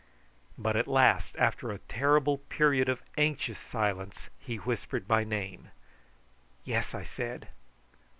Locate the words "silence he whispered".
3.59-5.07